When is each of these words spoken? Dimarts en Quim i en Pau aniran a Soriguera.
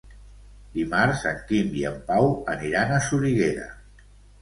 Dimarts 0.77 1.21
en 1.33 1.37
Quim 1.51 1.71
i 1.83 1.85
en 1.91 2.01
Pau 2.09 2.35
aniran 2.57 2.97
a 2.97 3.01
Soriguera. 3.13 3.73